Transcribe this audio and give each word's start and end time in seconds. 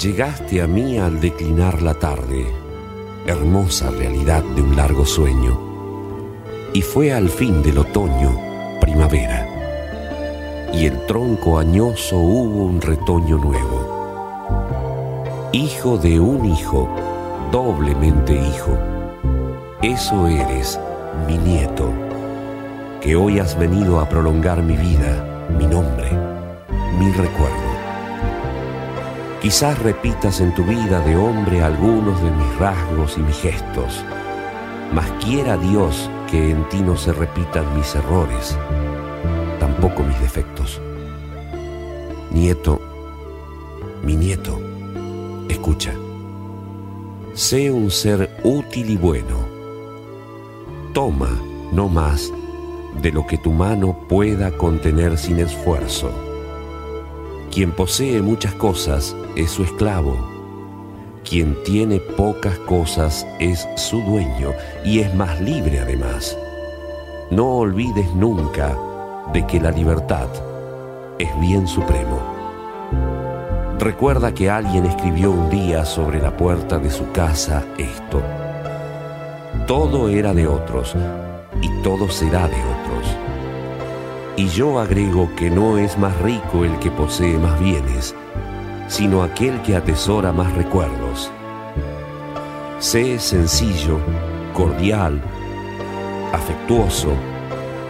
Llegaste 0.00 0.62
a 0.62 0.68
mí 0.68 0.96
al 0.96 1.20
declinar 1.20 1.82
la 1.82 1.92
tarde, 1.92 2.46
hermosa 3.26 3.90
realidad 3.90 4.44
de 4.44 4.62
un 4.62 4.76
largo 4.76 5.04
sueño, 5.04 5.58
y 6.72 6.82
fue 6.82 7.12
al 7.12 7.28
fin 7.28 7.64
del 7.64 7.78
otoño 7.78 8.38
primavera, 8.80 10.70
y 10.72 10.86
el 10.86 11.04
tronco 11.06 11.58
añoso 11.58 12.16
hubo 12.16 12.66
un 12.66 12.80
retoño 12.80 13.38
nuevo. 13.38 14.38
Hijo 15.50 15.98
de 15.98 16.20
un 16.20 16.44
hijo, 16.44 16.88
doblemente 17.50 18.34
hijo, 18.34 18.78
eso 19.82 20.28
eres, 20.28 20.78
mi 21.26 21.38
nieto, 21.38 21.92
que 23.00 23.16
hoy 23.16 23.40
has 23.40 23.58
venido 23.58 23.98
a 23.98 24.08
prolongar 24.08 24.62
mi 24.62 24.76
vida, 24.76 25.48
mi 25.58 25.66
nombre, 25.66 26.12
mi 27.00 27.10
recuerdo. 27.10 27.67
Quizás 29.48 29.78
repitas 29.78 30.42
en 30.42 30.54
tu 30.54 30.62
vida 30.62 31.00
de 31.00 31.16
hombre 31.16 31.62
algunos 31.62 32.22
de 32.22 32.30
mis 32.30 32.58
rasgos 32.58 33.16
y 33.16 33.22
mis 33.22 33.36
gestos, 33.38 34.04
mas 34.92 35.10
quiera 35.24 35.56
Dios 35.56 36.10
que 36.30 36.50
en 36.50 36.68
ti 36.68 36.82
no 36.82 36.98
se 36.98 37.14
repitan 37.14 37.64
mis 37.74 37.94
errores, 37.94 38.58
tampoco 39.58 40.02
mis 40.02 40.20
defectos. 40.20 40.82
Nieto, 42.30 42.78
mi 44.02 44.16
nieto, 44.16 44.60
escucha, 45.48 45.94
sé 47.32 47.70
un 47.70 47.90
ser 47.90 48.30
útil 48.44 48.90
y 48.90 48.96
bueno. 48.98 49.48
Toma, 50.92 51.30
no 51.72 51.88
más, 51.88 52.30
de 53.00 53.12
lo 53.12 53.26
que 53.26 53.38
tu 53.38 53.52
mano 53.52 53.98
pueda 54.10 54.50
contener 54.58 55.16
sin 55.16 55.38
esfuerzo 55.38 56.27
quien 57.58 57.72
posee 57.72 58.22
muchas 58.22 58.54
cosas 58.54 59.16
es 59.34 59.50
su 59.50 59.64
esclavo. 59.64 60.16
Quien 61.28 61.60
tiene 61.64 61.98
pocas 61.98 62.56
cosas 62.60 63.26
es 63.40 63.66
su 63.74 64.00
dueño 64.02 64.52
y 64.84 65.00
es 65.00 65.12
más 65.16 65.40
libre 65.40 65.80
además. 65.80 66.38
No 67.32 67.56
olvides 67.56 68.14
nunca 68.14 68.78
de 69.32 69.44
que 69.44 69.58
la 69.58 69.72
libertad 69.72 70.28
es 71.18 71.28
bien 71.40 71.66
supremo. 71.66 72.22
Recuerda 73.80 74.32
que 74.32 74.48
alguien 74.48 74.86
escribió 74.86 75.32
un 75.32 75.50
día 75.50 75.84
sobre 75.84 76.22
la 76.22 76.36
puerta 76.36 76.78
de 76.78 76.92
su 76.92 77.10
casa 77.10 77.64
esto. 77.76 78.22
Todo 79.66 80.08
era 80.08 80.32
de 80.32 80.46
otros 80.46 80.94
y 81.60 81.82
todo 81.82 82.08
será 82.08 82.46
de 82.46 82.54
otros 82.54 83.27
y 84.38 84.46
yo 84.50 84.78
agrego 84.78 85.28
que 85.34 85.50
no 85.50 85.78
es 85.78 85.98
más 85.98 86.16
rico 86.20 86.64
el 86.64 86.78
que 86.78 86.92
posee 86.92 87.36
más 87.38 87.58
bienes, 87.58 88.14
sino 88.86 89.24
aquel 89.24 89.60
que 89.62 89.74
atesora 89.74 90.30
más 90.30 90.52
recuerdos. 90.54 91.32
Sé 92.78 93.18
sencillo, 93.18 93.98
cordial, 94.54 95.20
afectuoso, 96.32 97.08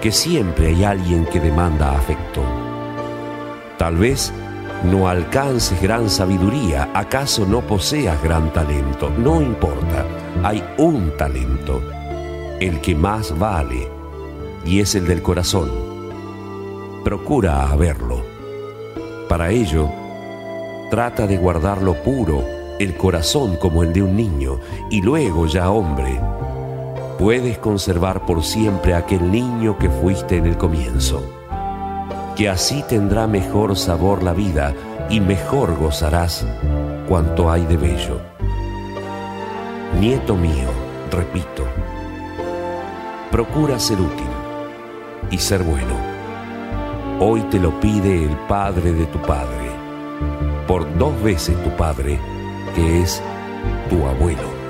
que 0.00 0.10
siempre 0.10 0.66
hay 0.66 0.82
alguien 0.82 1.26
que 1.26 1.38
demanda 1.38 1.92
afecto. 1.92 2.42
Tal 3.78 3.94
vez 3.94 4.32
no 4.90 5.06
alcances 5.08 5.80
gran 5.80 6.10
sabiduría, 6.10 6.90
acaso 6.92 7.46
no 7.46 7.60
poseas 7.60 8.20
gran 8.20 8.52
talento, 8.52 9.10
no 9.16 9.40
importa, 9.40 10.04
hay 10.42 10.60
un 10.76 11.16
talento, 11.16 11.80
el 12.58 12.80
que 12.80 12.96
más 12.96 13.38
vale, 13.38 13.88
y 14.66 14.80
es 14.80 14.96
el 14.96 15.06
del 15.06 15.22
corazón 15.22 15.91
procura 17.02 17.68
haberlo. 17.68 18.22
Para 19.28 19.50
ello, 19.50 19.88
trata 20.90 21.26
de 21.26 21.36
guardarlo 21.36 21.94
puro, 22.02 22.44
el 22.78 22.96
corazón 22.96 23.56
como 23.56 23.82
el 23.82 23.92
de 23.92 24.02
un 24.02 24.16
niño, 24.16 24.60
y 24.90 25.02
luego 25.02 25.46
ya 25.46 25.70
hombre, 25.70 26.20
puedes 27.18 27.58
conservar 27.58 28.24
por 28.24 28.42
siempre 28.44 28.94
aquel 28.94 29.30
niño 29.30 29.78
que 29.78 29.90
fuiste 29.90 30.36
en 30.36 30.46
el 30.46 30.56
comienzo, 30.56 31.22
que 32.36 32.48
así 32.48 32.84
tendrá 32.88 33.26
mejor 33.26 33.76
sabor 33.76 34.22
la 34.22 34.32
vida 34.32 34.74
y 35.10 35.20
mejor 35.20 35.76
gozarás 35.78 36.46
cuanto 37.08 37.50
hay 37.50 37.64
de 37.66 37.76
bello. 37.76 38.20
Nieto 40.00 40.36
mío, 40.36 40.68
repito, 41.10 41.64
procura 43.30 43.78
ser 43.78 44.00
útil 44.00 44.26
y 45.30 45.38
ser 45.38 45.62
bueno 45.62 46.11
Hoy 47.24 47.40
te 47.42 47.60
lo 47.60 47.78
pide 47.78 48.24
el 48.24 48.36
Padre 48.48 48.92
de 48.92 49.06
tu 49.06 49.22
Padre, 49.22 49.70
por 50.66 50.98
dos 50.98 51.22
veces 51.22 51.54
tu 51.62 51.70
Padre, 51.76 52.18
que 52.74 53.00
es 53.00 53.22
tu 53.88 54.04
abuelo. 54.08 54.61